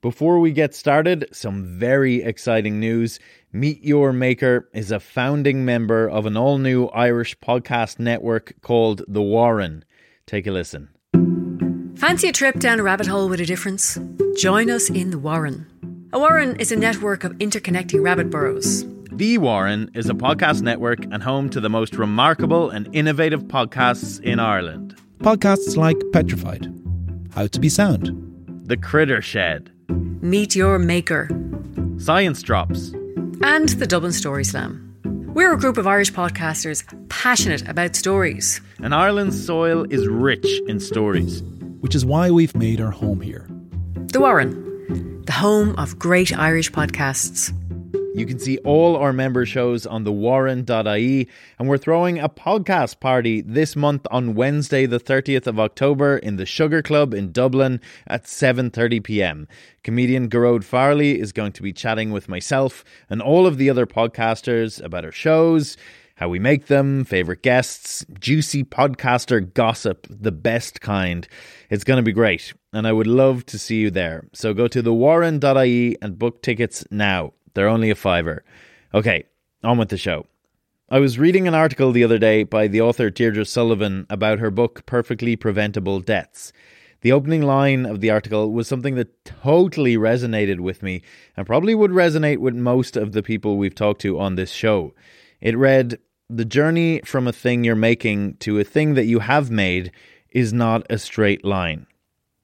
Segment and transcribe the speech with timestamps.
[0.00, 3.18] Before we get started, some very exciting news.
[3.52, 9.02] Meet Your Maker is a founding member of an all new Irish podcast network called
[9.08, 9.84] The Warren.
[10.24, 10.90] Take a listen.
[11.96, 13.98] Fancy a trip down a rabbit hole with a difference?
[14.36, 15.66] Join us in The Warren.
[16.12, 18.86] A warren is a network of interconnecting rabbit burrows.
[19.10, 24.22] The Warren is a podcast network and home to the most remarkable and innovative podcasts
[24.22, 24.94] in Ireland.
[25.18, 26.72] Podcasts like Petrified,
[27.34, 28.12] How to Be Sound,
[28.68, 31.28] The Critter Shed, Meet Your Maker,
[31.98, 32.92] Science Drops,
[33.42, 34.84] and the Dublin Story Slam.
[35.34, 38.60] We're a group of Irish podcasters passionate about stories.
[38.82, 41.42] and Ireland's soil is rich in stories.
[41.80, 43.46] which is why we've made our home here.
[44.12, 47.52] The Warren, the home of great Irish podcasts.
[48.18, 52.98] You can see all our member shows on the thewarren.ie and we're throwing a podcast
[52.98, 57.80] party this month on Wednesday the 30th of October in the Sugar Club in Dublin
[58.08, 59.46] at 7:30 p.m.
[59.84, 63.86] Comedian Gearóid Farrelly is going to be chatting with myself and all of the other
[63.86, 65.76] podcasters about our shows,
[66.16, 71.28] how we make them, favorite guests, juicy podcaster gossip, the best kind.
[71.70, 74.26] It's going to be great and I would love to see you there.
[74.32, 77.34] So go to thewarren.ie and book tickets now.
[77.58, 78.44] They're only a fiver.
[78.94, 79.24] Okay,
[79.64, 80.26] on with the show.
[80.88, 84.52] I was reading an article the other day by the author Deirdre Sullivan about her
[84.52, 86.52] book Perfectly Preventable Deaths.
[87.00, 91.02] The opening line of the article was something that totally resonated with me
[91.36, 94.94] and probably would resonate with most of the people we've talked to on this show.
[95.40, 95.98] It read,
[96.30, 99.90] The journey from a thing you're making to a thing that you have made
[100.30, 101.88] is not a straight line.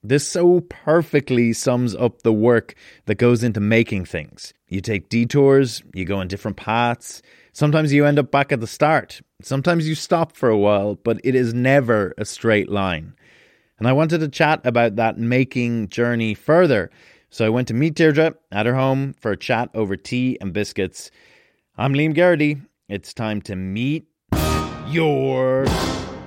[0.07, 2.75] This so perfectly sums up the work
[3.07, 4.53] that goes into making things.
[4.67, 7.23] You take detours, you go on different paths.
[7.53, 9.21] Sometimes you end up back at the start.
[9.41, 13.15] Sometimes you stop for a while, but it is never a straight line.
[13.79, 16.91] And I wanted to chat about that making journey further.
[17.31, 20.53] So I went to meet Deirdre at her home for a chat over tea and
[20.53, 21.09] biscuits.
[21.79, 22.61] I'm Liam Geraghty.
[22.87, 24.05] It's time to meet
[24.87, 25.65] your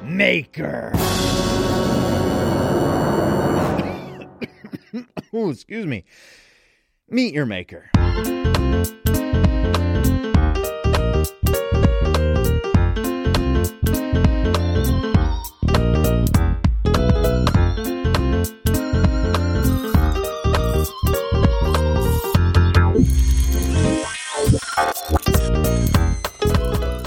[0.02, 0.90] maker.
[5.32, 6.04] oh, excuse me.
[7.08, 7.90] Meet your maker.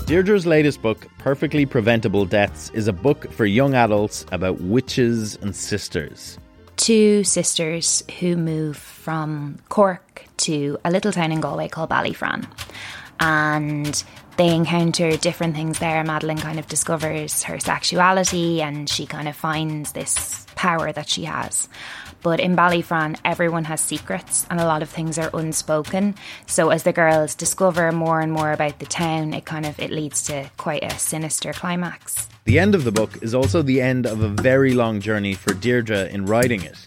[0.05, 5.55] Deirdre's latest book, Perfectly Preventable Deaths, is a book for young adults about witches and
[5.55, 6.37] sisters.
[6.77, 12.45] Two sisters who move from Cork to a little town in Galway called Ballyfran.
[13.19, 14.03] And
[14.37, 16.03] they encounter different things there.
[16.03, 21.25] Madeline kind of discovers her sexuality and she kind of finds this power that she
[21.25, 21.69] has.
[22.23, 26.15] But in Ballyfran, everyone has secrets and a lot of things are unspoken.
[26.45, 29.91] So as the girls discover more and more about the town, it kind of it
[29.91, 32.30] leads to quite a sinister climax.
[32.43, 35.53] The end of the book is also the end of a very long journey for
[35.53, 36.85] Deirdre in writing it.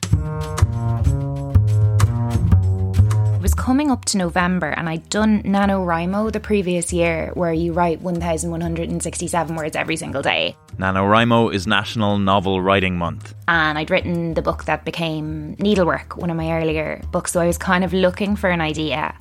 [3.64, 9.56] Coming up to November and I'd done NaNoWriMo the previous year where you write 1,167
[9.56, 10.54] words every single day.
[10.76, 13.34] NaNoWriMo is National Novel Writing Month.
[13.48, 17.32] And I'd written the book that became Needlework, one of my earlier books.
[17.32, 19.16] So I was kind of looking for an idea.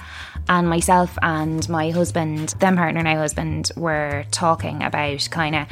[0.49, 5.67] And myself and my husband, then partner, now husband, were talking about kind of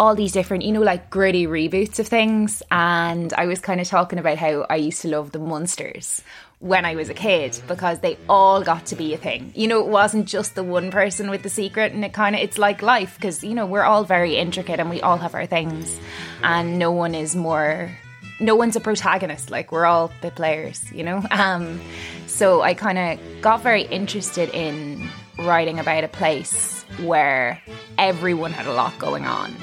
[0.00, 2.60] all these different, you know, like gritty reboots of things.
[2.72, 6.24] And I was kind of talking about how I used to love the Munsters
[6.58, 9.52] when I was a kid because they all got to be a thing.
[9.54, 12.42] You know, it wasn't just the one person with the secret, and it kind of
[12.42, 15.46] it's like life because you know we're all very intricate and we all have our
[15.46, 15.98] things,
[16.42, 17.90] and no one is more.
[18.38, 19.50] No one's a protagonist.
[19.50, 21.22] Like we're all bit players, you know.
[21.30, 21.80] Um,
[22.26, 25.08] so I kind of got very interested in
[25.38, 27.60] writing about a place where
[27.98, 29.54] everyone had a lot going on.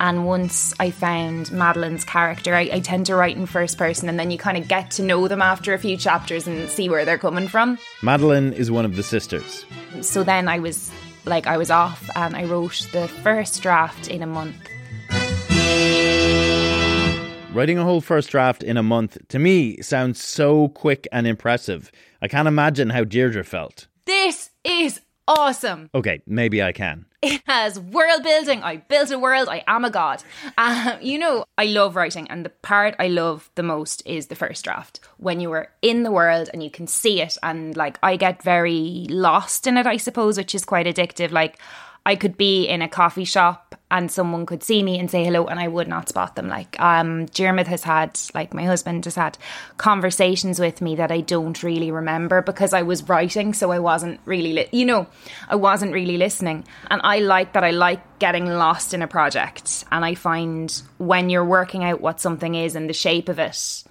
[0.00, 4.18] And once I found Madeline's character, I, I tend to write in first person, and
[4.18, 7.04] then you kind of get to know them after a few chapters and see where
[7.04, 7.78] they're coming from.
[8.00, 9.66] Madeline is one of the sisters.
[10.00, 10.92] So then I was
[11.24, 14.56] like, I was off, and I wrote the first draft in a month.
[17.52, 21.90] Writing a whole first draft in a month, to me, sounds so quick and impressive.
[22.22, 23.88] I can't imagine how Deirdre felt.
[24.04, 25.90] This is awesome.
[25.92, 27.06] Okay, maybe I can.
[27.20, 28.62] It has world building.
[28.62, 29.48] I built a world.
[29.48, 30.22] I am a god.
[30.56, 34.36] Um, you know, I love writing, and the part I love the most is the
[34.36, 37.36] first draft when you are in the world and you can see it.
[37.42, 41.32] And like, I get very lost in it, I suppose, which is quite addictive.
[41.32, 41.58] Like,
[42.08, 45.44] I could be in a coffee shop and someone could see me and say hello
[45.44, 46.48] and I would not spot them.
[46.48, 49.36] Like um Dermot has had like my husband has had
[49.76, 54.20] conversations with me that I don't really remember because I was writing so I wasn't
[54.24, 55.06] really li- you know
[55.50, 59.84] I wasn't really listening and I like that I like getting lost in a project
[59.92, 63.84] and I find when you're working out what something is and the shape of it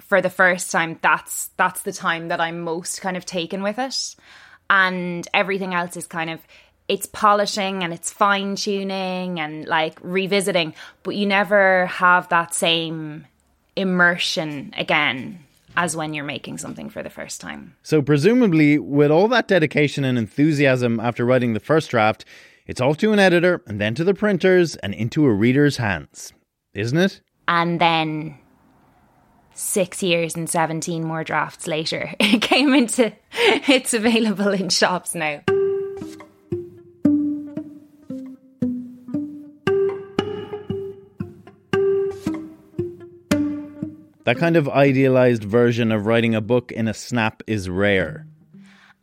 [0.00, 3.78] for the first time that's that's the time that I'm most kind of taken with
[3.78, 4.16] it
[4.68, 6.40] and everything else is kind of
[6.88, 13.26] it's polishing and it's fine tuning and like revisiting, but you never have that same
[13.76, 15.38] immersion again
[15.76, 17.74] as when you're making something for the first time.
[17.82, 22.24] So, presumably, with all that dedication and enthusiasm after writing the first draft,
[22.66, 26.32] it's off to an editor and then to the printers and into a reader's hands,
[26.74, 27.20] isn't it?
[27.48, 28.38] And then
[29.54, 35.40] six years and 17 more drafts later, it came into, it's available in shops now.
[44.24, 48.26] That kind of idealized version of writing a book in a snap is rare.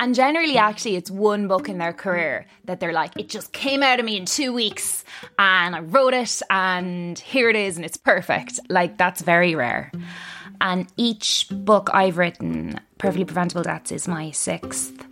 [0.01, 3.83] And generally, actually, it's one book in their career that they're like, it just came
[3.83, 5.03] out of me in two weeks
[5.37, 8.61] and I wrote it and here it is and it's perfect.
[8.69, 9.91] Like, that's very rare.
[10.61, 15.05] And each book I've written, Perfectly Preventable Deaths, is my sixth,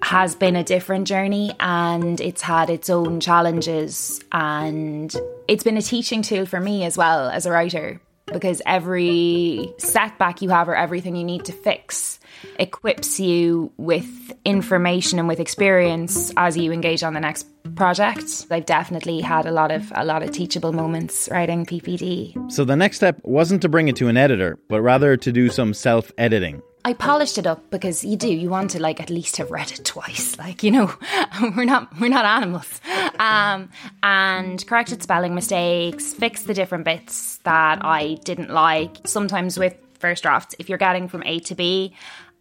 [0.00, 4.22] has been a different journey and it's had its own challenges.
[4.32, 5.14] And
[5.48, 8.00] it's been a teaching tool for me as well as a writer
[8.34, 12.20] because every setback you have or everything you need to fix
[12.58, 18.46] equips you with information and with experience as you engage on the next project.
[18.50, 22.52] I've definitely had a lot of a lot of teachable moments writing PPD.
[22.52, 25.48] So the next step wasn't to bring it to an editor, but rather to do
[25.48, 26.62] some self-editing.
[26.86, 28.28] I polished it up because you do.
[28.28, 30.36] You want to like at least have read it twice.
[30.44, 30.92] Like you know,
[31.56, 32.80] we're not we're not animals.
[33.18, 33.70] Um,
[34.02, 38.98] and corrected spelling mistakes, fixed the different bits that I didn't like.
[39.04, 41.94] Sometimes with first drafts, if you're getting from A to B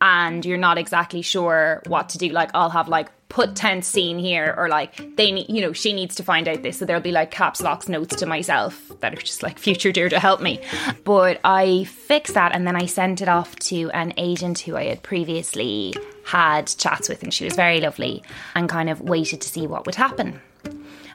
[0.03, 4.19] and you're not exactly sure what to do, like I'll have like put tense scene
[4.19, 6.77] here or like they need you know she needs to find out this.
[6.77, 10.09] So there'll be like caps locks notes to myself that are just like future dear
[10.09, 10.59] to help me.
[11.05, 14.83] But I fixed that and then I sent it off to an agent who I
[14.83, 15.95] had previously
[16.25, 18.23] had chats with and she was very lovely
[18.55, 20.41] and kind of waited to see what would happen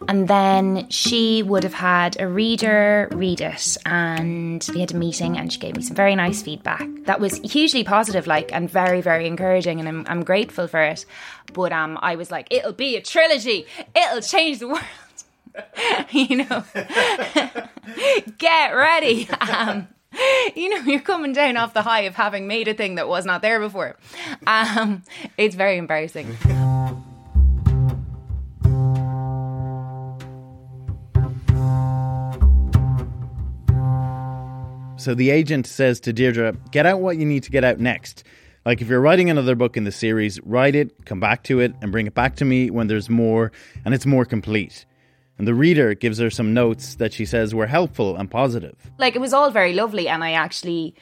[0.07, 5.37] and then she would have had a reader read it, and we had a meeting,
[5.37, 6.89] and she gave me some very nice feedback.
[7.05, 11.05] That was hugely positive, like, and very, very encouraging, and I'm, I'm grateful for it.
[11.53, 13.67] But um, I was like, it'll be a trilogy,
[13.97, 14.85] it'll change the world.
[16.11, 16.65] you know,
[18.39, 19.29] get ready.
[19.41, 19.89] Um,
[20.57, 23.27] you know, you're coming down off the high of having made a thing that was
[23.27, 23.97] not there before.
[24.47, 25.03] Um,
[25.37, 26.37] it's very embarrassing.
[34.99, 38.25] So the agent says to Deirdre, get out what you need to get out next.
[38.67, 41.73] Like if you're writing another book in the series, write it, come back to it,
[41.81, 43.53] and bring it back to me when there's more
[43.85, 44.85] and it's more complete.
[45.39, 48.75] And the reader gives her some notes that she says were helpful and positive.
[48.99, 50.97] Like it was all very lovely, and I actually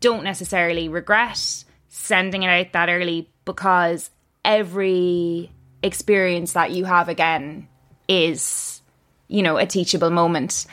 [0.00, 4.10] don't necessarily regret sending it out that early because
[4.44, 5.50] every
[5.82, 7.68] experience that you have again
[8.06, 8.82] is,
[9.28, 10.66] you know, a teachable moment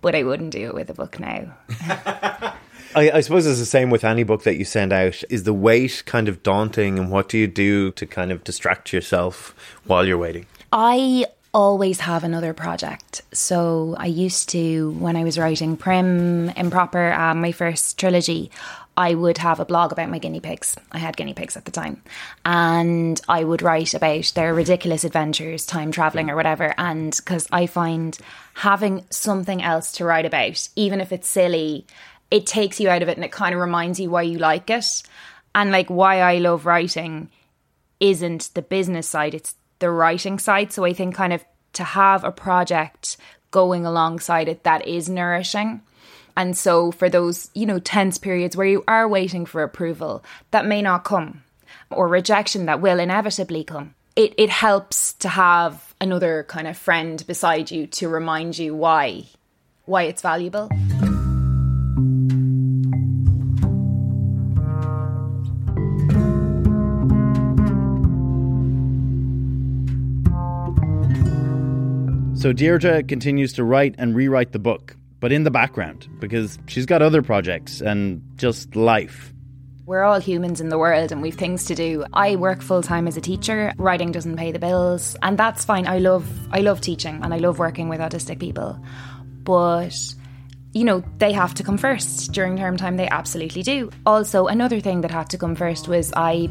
[0.00, 1.54] but I wouldn't do it with a book now.
[2.94, 5.22] I, I, suppose it's the same with any book that you send out.
[5.30, 8.92] Is the wait kind of daunting, and what do you do to kind of distract
[8.92, 10.46] yourself while you're waiting?
[10.72, 13.22] I always have another project.
[13.32, 18.50] So I used to, when I was writing Prim Improper, uh, my first trilogy,
[19.00, 20.76] I would have a blog about my guinea pigs.
[20.92, 22.02] I had guinea pigs at the time.
[22.44, 26.74] And I would write about their ridiculous adventures, time traveling or whatever.
[26.76, 28.18] And because I find
[28.52, 31.86] having something else to write about, even if it's silly,
[32.30, 34.68] it takes you out of it and it kind of reminds you why you like
[34.68, 35.02] it.
[35.54, 37.30] And like why I love writing
[38.00, 40.74] isn't the business side, it's the writing side.
[40.74, 41.42] So I think kind of
[41.72, 43.16] to have a project
[43.50, 45.80] going alongside it that is nourishing.
[46.40, 50.64] And so for those, you know, tense periods where you are waiting for approval that
[50.64, 51.42] may not come
[51.90, 57.22] or rejection that will inevitably come, it, it helps to have another kind of friend
[57.26, 59.24] beside you to remind you why
[59.84, 60.70] why it's valuable.
[72.34, 76.86] So Deirdre continues to write and rewrite the book, but in the background because she's
[76.86, 79.32] got other projects and just life.
[79.86, 82.04] We're all humans in the world and we've things to do.
[82.12, 83.72] I work full time as a teacher.
[83.76, 85.86] Writing doesn't pay the bills, and that's fine.
[85.86, 88.78] I love I love teaching and I love working with autistic people.
[89.42, 90.14] But
[90.72, 92.96] you know, they have to come first during term time.
[92.96, 93.90] They absolutely do.
[94.06, 96.48] Also, another thing that had to come first was I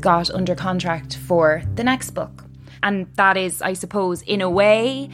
[0.00, 2.44] got under contract for the next book.
[2.82, 5.10] And that is, I suppose, in a way,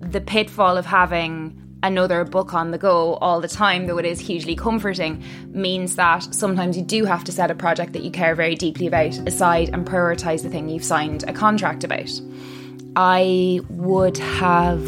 [0.00, 4.20] the pitfall of having another book on the go all the time, though it is
[4.20, 8.34] hugely comforting, means that sometimes you do have to set a project that you care
[8.34, 12.10] very deeply about aside and prioritise the thing you've signed a contract about.
[12.94, 14.82] I would have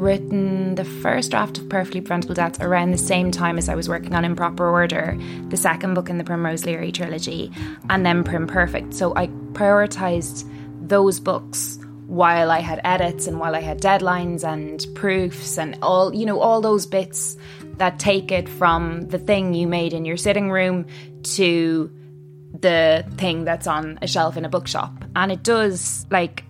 [0.00, 3.88] written the first draft of Perfectly Preventable Deaths around the same time as I was
[3.88, 7.52] working on Improper Order, the second book in the Primrose Leary trilogy,
[7.90, 8.94] and then Primperfect.
[8.94, 10.48] So I prioritised
[10.80, 11.78] those books
[12.10, 16.40] while I had edits and while I had deadlines and proofs and all, you know,
[16.40, 17.36] all those bits
[17.76, 20.86] that take it from the thing you made in your sitting room
[21.22, 21.88] to
[22.58, 24.92] the thing that's on a shelf in a bookshop.
[25.14, 26.42] And it does, like,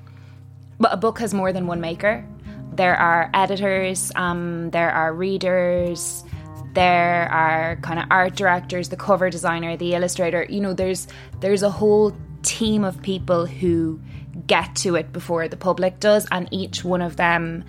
[0.79, 2.27] but a book has more than one maker.
[2.73, 6.25] There are editors, um, there are readers,
[6.73, 10.47] there are kind of art directors, the cover designer, the illustrator.
[10.49, 11.07] You know, there's
[11.41, 14.01] there's a whole team of people who
[14.47, 17.65] get to it before the public does, and each one of them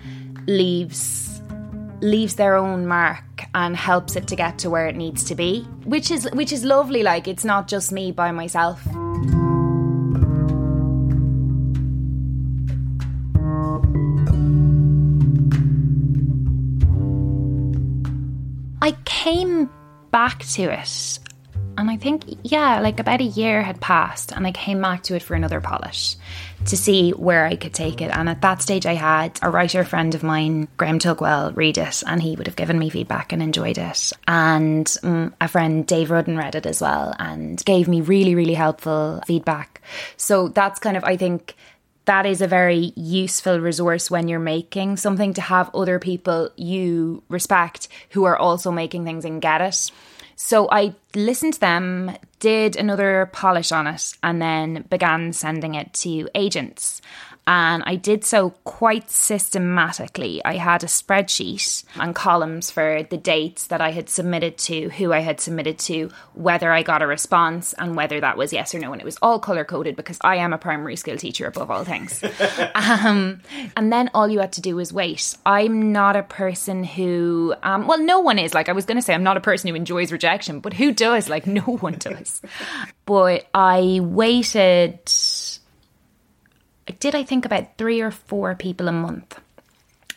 [0.46, 1.40] leaves
[2.00, 5.62] leaves their own mark and helps it to get to where it needs to be
[5.84, 7.02] which is which is lovely.
[7.02, 8.86] Like it's not just me by myself.
[18.80, 19.70] I came
[20.10, 21.18] back to it
[21.82, 25.16] and I think, yeah, like about a year had passed, and I came back to
[25.16, 26.14] it for another polish
[26.66, 28.12] to see where I could take it.
[28.12, 32.04] And at that stage, I had a writer friend of mine, Graham Tugwell, read it,
[32.06, 34.12] and he would have given me feedback and enjoyed it.
[34.28, 38.54] And um, a friend, Dave Rudden, read it as well and gave me really, really
[38.54, 39.82] helpful feedback.
[40.16, 41.56] So that's kind of, I think,
[42.04, 47.24] that is a very useful resource when you're making something to have other people you
[47.28, 49.90] respect who are also making things and get it.
[50.44, 55.92] So I listened to them, did another polish on it, and then began sending it
[56.02, 57.00] to agents
[57.46, 60.44] and I did so quite systematically.
[60.44, 65.12] I had a spreadsheet and columns for the dates that I had submitted to, who
[65.12, 68.78] I had submitted to, whether I got a response, and whether that was yes or
[68.78, 68.92] no.
[68.92, 71.84] And it was all color coded because I am a primary school teacher above all
[71.84, 72.22] things.
[72.74, 73.40] um,
[73.76, 75.36] and then all you had to do was wait.
[75.44, 78.54] I'm not a person who, um, well, no one is.
[78.54, 80.92] Like I was going to say, I'm not a person who enjoys rejection, but who
[80.92, 81.28] does?
[81.28, 82.40] Like no one does.
[83.04, 85.00] but I waited
[86.88, 89.40] I did, I think, about three or four people a month.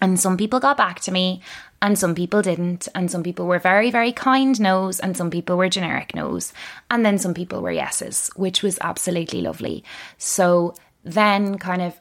[0.01, 1.41] And some people got back to me,
[1.81, 2.87] and some people didn't.
[2.93, 6.53] And some people were very, very kind no's, and some people were generic no's.
[6.89, 9.83] And then some people were yeses, which was absolutely lovely.
[10.17, 11.99] So then, kind of,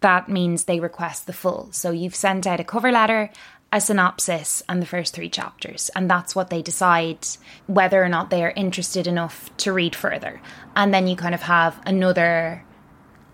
[0.00, 1.70] that means they request the full.
[1.72, 3.30] So you've sent out a cover letter,
[3.72, 5.90] a synopsis, and the first three chapters.
[5.96, 7.26] And that's what they decide
[7.66, 10.40] whether or not they are interested enough to read further.
[10.74, 12.62] And then you kind of have another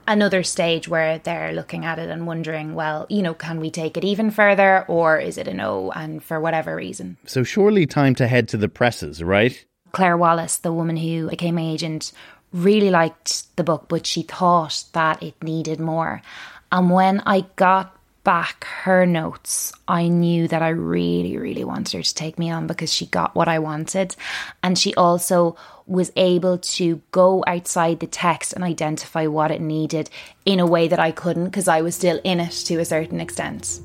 [0.06, 3.96] another stage where they're looking at it and wondering, well, you know, can we take
[3.96, 5.90] it even further or is it a no?
[5.92, 7.16] And for whatever reason.
[7.26, 9.64] So, surely time to head to the presses, right?
[9.92, 12.12] Claire Wallace, the woman who became my agent,
[12.52, 16.22] really liked the book, but she thought that it needed more.
[16.70, 22.02] And when I got back her notes, I knew that I really, really wanted her
[22.02, 24.14] to take me on because she got what I wanted.
[24.62, 30.08] And she also was able to go outside the text and identify what it needed
[30.44, 33.20] in a way that I couldn't because I was still in it to a certain
[33.20, 33.80] extent.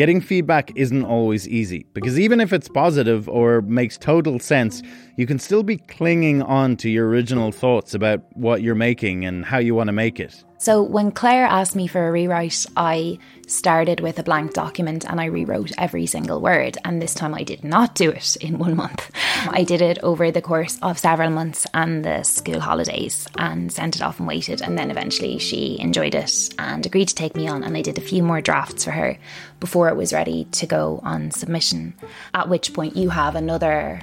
[0.00, 4.82] Getting feedback isn't always easy because even if it's positive or makes total sense,
[5.18, 9.44] you can still be clinging on to your original thoughts about what you're making and
[9.44, 10.42] how you want to make it.
[10.60, 15.18] So when Claire asked me for a rewrite, I started with a blank document and
[15.18, 16.76] I rewrote every single word.
[16.84, 19.10] And this time I did not do it in one month.
[19.48, 23.96] I did it over the course of several months and the school holidays and sent
[23.96, 24.60] it off and waited.
[24.60, 27.64] And then eventually she enjoyed it and agreed to take me on.
[27.64, 29.16] And I did a few more drafts for her
[29.60, 31.94] before it was ready to go on submission.
[32.34, 34.02] At which point you have another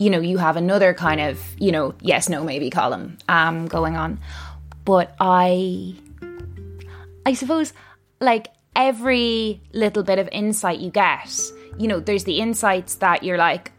[0.00, 3.96] you know, you have another kind of, you know, yes, no, maybe column um, going
[3.96, 4.20] on
[4.88, 5.94] but I
[7.26, 7.74] I suppose
[8.22, 11.28] like every little bit of insight you get,
[11.76, 13.70] you know, there's the insights that you're like,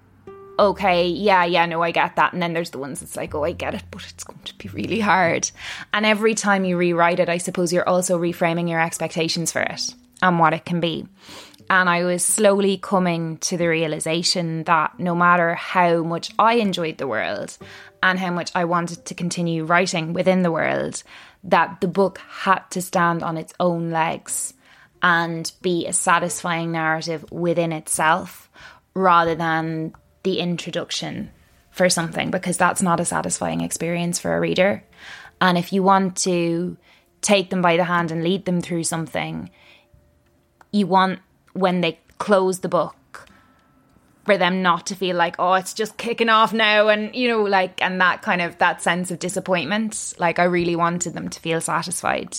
[0.60, 2.34] okay, yeah, yeah, no, I get that.
[2.34, 4.56] And then there's the ones that's like, oh, I get it, but it's going to
[4.60, 5.50] be really hard.
[5.94, 9.96] And every time you rewrite it, I suppose you're also reframing your expectations for it
[10.22, 11.08] and what it can be.
[11.70, 16.98] And I was slowly coming to the realization that no matter how much I enjoyed
[16.98, 17.58] the world
[18.02, 21.04] and how much I wanted to continue writing within the world,
[21.44, 24.54] that the book had to stand on its own legs
[25.04, 28.50] and be a satisfying narrative within itself
[28.94, 31.30] rather than the introduction
[31.72, 34.84] for something because that's not a satisfying experience for a reader.
[35.40, 36.78] And if you want to
[37.22, 39.50] take them by the hand and lead them through something,
[40.72, 41.20] you want
[41.60, 42.96] when they close the book
[44.26, 47.42] for them not to feel like oh it's just kicking off now and you know
[47.42, 51.40] like and that kind of that sense of disappointment like I really wanted them to
[51.40, 52.38] feel satisfied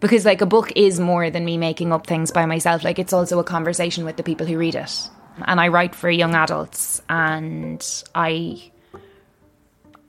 [0.00, 3.12] because like a book is more than me making up things by myself like it's
[3.12, 5.08] also a conversation with the people who read it
[5.46, 8.70] and I write for young adults and I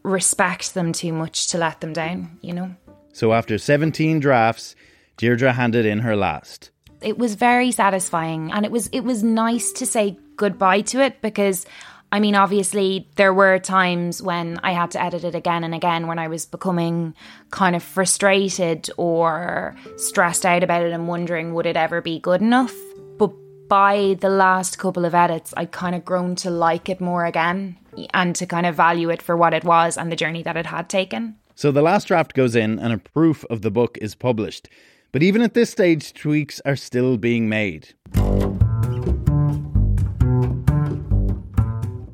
[0.04, 2.76] respect them too much to let them down, you know.
[3.14, 4.76] So after 17 drafts,
[5.18, 6.71] Deirdre handed in her last.
[7.02, 11.22] It was very satisfying and it was it was nice to say goodbye to it
[11.22, 11.66] because
[12.12, 16.08] I mean obviously there were times when I had to edit it again and again
[16.08, 17.16] when I was becoming
[17.50, 22.42] kind of frustrated or stressed out about it and wondering would it ever be good
[22.42, 22.76] enough
[23.18, 23.32] but
[23.72, 27.78] by the last couple of edits, I'd kind of grown to like it more again
[28.14, 30.66] and to kind of value it for what it was and the journey that it
[30.66, 31.38] had taken.
[31.56, 34.68] So the last draft goes in and a proof of the book is published.
[35.12, 37.94] But even at this stage, tweaks are still being made.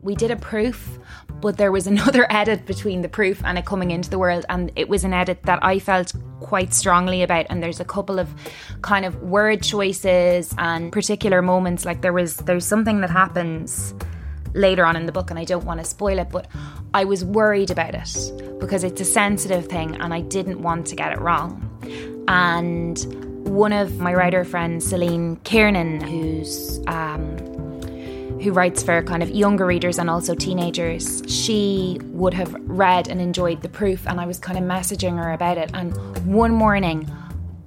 [0.02, 0.98] We did a proof
[1.42, 4.72] but there was another edit between the proof and it coming into the world and
[4.76, 8.34] it was an edit that I felt quite strongly about and there's a couple of
[8.82, 13.94] kind of word choices and particular moments like there was there's something that happens
[14.54, 16.48] later on in the book and I don't want to spoil it but
[16.94, 20.96] I was worried about it because it's a sensitive thing and I didn't want to
[20.96, 21.67] get it wrong
[22.28, 22.98] and
[23.46, 27.38] one of my writer friends Celine Kiernan who's um,
[28.42, 33.20] who writes for kind of younger readers and also teenagers, she would have read and
[33.20, 35.72] enjoyed the proof, and I was kind of messaging her about it.
[35.74, 37.12] And one morning,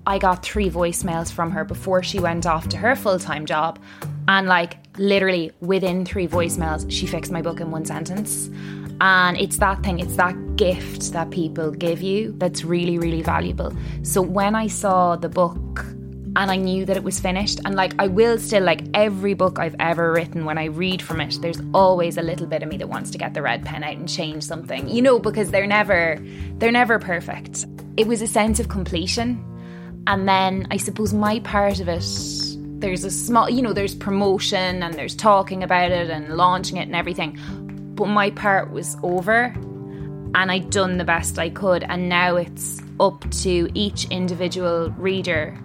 [0.07, 3.79] I got three voicemails from her before she went off to her full time job.
[4.29, 8.49] And like literally within three voicemails, she fixed my book in one sentence.
[9.01, 13.73] And it's that thing, it's that gift that people give you that's really, really valuable.
[14.03, 15.85] So when I saw the book
[16.37, 17.61] and I knew that it was finished.
[17.65, 21.21] And like, I will still, like, every book I've ever written, when I read from
[21.21, 23.83] it, there's always a little bit of me that wants to get the red pen
[23.83, 26.19] out and change something, you know, because they're never,
[26.59, 27.67] they're never perfect.
[27.97, 29.45] It was a sense of completion.
[30.07, 32.07] And then I suppose my part of it,
[32.81, 36.83] there's a small, you know, there's promotion and there's talking about it and launching it
[36.83, 37.39] and everything.
[38.01, 39.55] But my part was over
[40.35, 41.83] and I'd done the best I could.
[41.83, 45.59] And now it's up to each individual reader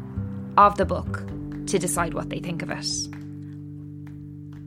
[0.57, 1.23] of the book
[1.67, 2.85] to decide what they think of it.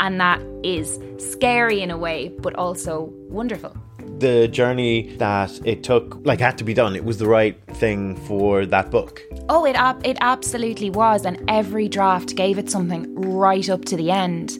[0.01, 3.77] And that is scary in a way, but also wonderful.
[4.19, 6.97] The journey that it took, like, had to be done.
[6.97, 9.23] It was the right thing for that book.
[9.51, 13.97] Oh, it ab- it absolutely was, and every draft gave it something right up to
[13.97, 14.59] the end.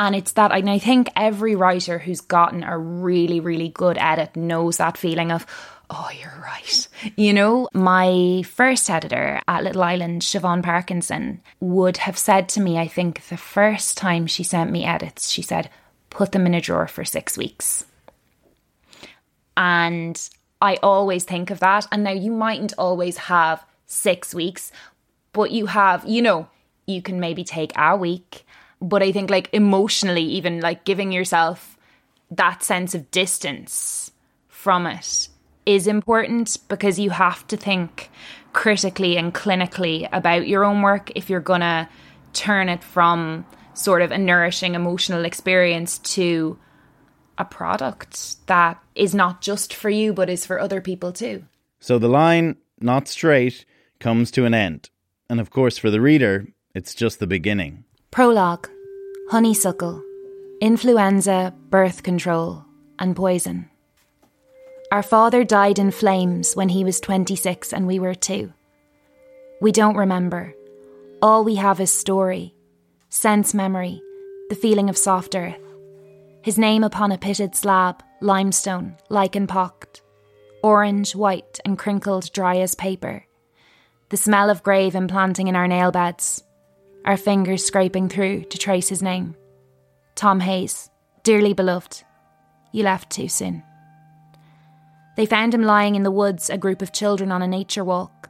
[0.00, 4.34] And it's that, and I think every writer who's gotten a really, really good edit
[4.34, 5.44] knows that feeling of,
[5.90, 6.88] oh, you're right.
[7.16, 12.78] You know, my first editor at Little Island, Siobhan Parkinson, would have said to me,
[12.78, 15.68] I think the first time she sent me edits, she said,
[16.08, 17.84] put them in a drawer for six weeks.
[19.54, 20.18] And
[20.62, 21.86] I always think of that.
[21.92, 24.72] And now you mightn't always have six weeks,
[25.34, 26.48] but you have, you know,
[26.86, 28.46] you can maybe take a week.
[28.80, 31.78] But I think, like, emotionally, even like giving yourself
[32.30, 34.10] that sense of distance
[34.48, 35.28] from it
[35.66, 38.10] is important because you have to think
[38.52, 41.88] critically and clinically about your own work if you're going to
[42.32, 46.58] turn it from sort of a nourishing emotional experience to
[47.38, 51.44] a product that is not just for you but is for other people too.
[51.78, 53.64] So the line, not straight,
[53.98, 54.90] comes to an end.
[55.28, 57.84] And of course, for the reader, it's just the beginning.
[58.12, 58.68] Prologue
[59.30, 60.02] Honeysuckle,
[60.60, 62.64] Influenza, Birth Control,
[62.98, 63.70] and Poison.
[64.90, 68.52] Our father died in flames when he was 26 and we were two.
[69.60, 70.52] We don't remember.
[71.22, 72.52] All we have is story,
[73.10, 74.02] sense memory,
[74.48, 75.62] the feeling of soft earth.
[76.42, 80.02] His name upon a pitted slab, limestone, lichen pocked,
[80.64, 83.24] orange, white, and crinkled dry as paper.
[84.08, 86.42] The smell of grave implanting in our nail beds,
[87.04, 89.36] our fingers scraping through to trace his name.
[90.14, 90.90] Tom Hayes,
[91.22, 92.04] dearly beloved,
[92.72, 93.62] You left too soon.
[95.16, 98.28] They found him lying in the woods, a group of children on a nature walk,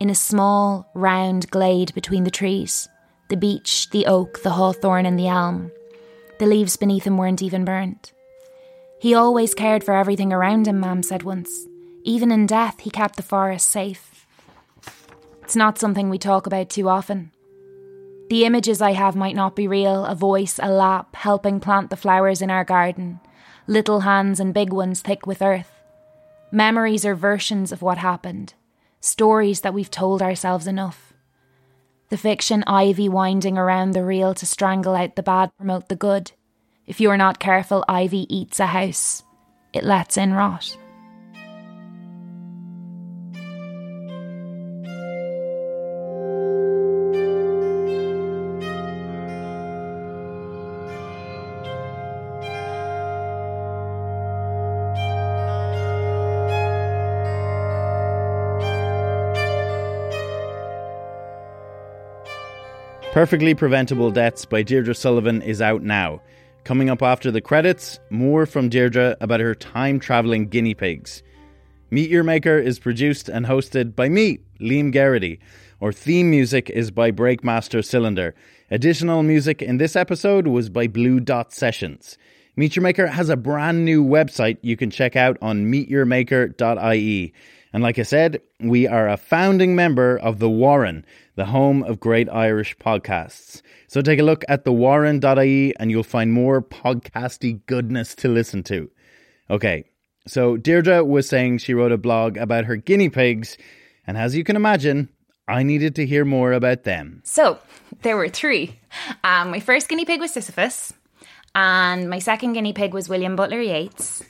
[0.00, 2.88] in a small, round glade between the trees
[3.30, 5.72] the beech, the oak, the hawthorn, and the elm.
[6.38, 8.12] The leaves beneath him weren't even burnt.
[9.00, 11.66] He always cared for everything around him, Mam said once.
[12.04, 14.26] Even in death, he kept the forest safe.
[15.42, 17.32] It's not something we talk about too often.
[18.30, 21.96] The images I have might not be real a voice, a lap, helping plant the
[21.96, 23.20] flowers in our garden,
[23.66, 25.70] little hands and big ones thick with earth.
[26.50, 28.54] Memories are versions of what happened,
[29.00, 31.12] stories that we've told ourselves enough.
[32.08, 36.32] The fiction ivy winding around the real to strangle out the bad, promote the good.
[36.86, 39.22] If you're not careful, ivy eats a house,
[39.72, 40.76] it lets in rot.
[63.14, 66.20] Perfectly Preventable Deaths by Deirdre Sullivan is out now.
[66.64, 71.22] Coming up after the credits, more from Deirdre about her time travelling guinea pigs.
[71.92, 75.38] Meet Your Maker is produced and hosted by me, Liam Geraghty.
[75.80, 78.34] Our theme music is by Breakmaster Cylinder.
[78.68, 82.18] Additional music in this episode was by Blue Dot Sessions.
[82.56, 87.34] Meet Your Maker has a brand new website you can check out on meetyourmaker.ie.
[87.72, 91.98] And like I said, we are a founding member of The Warren, the home of
[91.98, 93.60] great Irish podcasts.
[93.88, 98.88] So take a look at thewarren.ie and you'll find more podcasty goodness to listen to.
[99.50, 99.86] Okay,
[100.28, 103.58] so Deirdre was saying she wrote a blog about her guinea pigs,
[104.06, 105.08] and as you can imagine,
[105.48, 107.20] I needed to hear more about them.
[107.24, 107.58] So
[108.02, 108.78] there were three.
[109.24, 110.94] Um, my first guinea pig was Sisyphus,
[111.54, 114.22] and my second guinea pig was William Butler Yeats.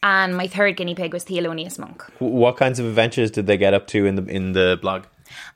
[0.00, 2.04] And my third guinea pig was Thelonious Monk.
[2.20, 5.06] What kinds of adventures did they get up to in the in the blog?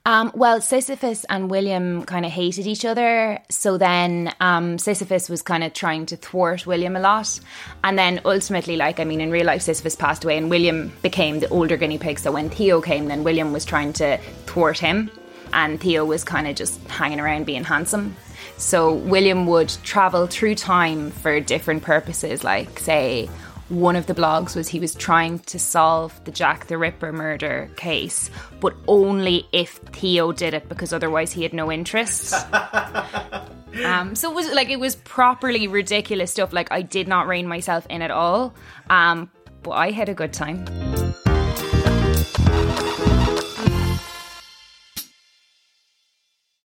[0.04, 3.38] Um, well, Sisyphus and William kind of hated each other.
[3.48, 7.38] So then um, Sisyphus was kind of trying to thwart William a lot.
[7.84, 11.40] And then ultimately, like, I mean, in real life, Sisyphus passed away and William became
[11.40, 12.18] the older guinea pig.
[12.18, 15.10] So when Theo came, then William was trying to thwart him.
[15.52, 18.16] And Theo was kind of just hanging around being handsome.
[18.56, 23.28] So William would travel through time for different purposes, like, say,
[23.72, 27.70] one of the blogs was he was trying to solve the Jack the Ripper murder
[27.76, 32.34] case, but only if Theo did it because otherwise he had no interest.
[33.84, 36.52] um, so it was like it was properly ridiculous stuff.
[36.52, 38.54] Like I did not rein myself in at all,
[38.90, 39.30] um,
[39.62, 40.64] but I had a good time.